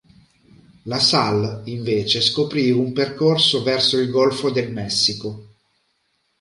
[0.85, 5.53] La Salle invece scoprì un percorso verso il golfo del Messico.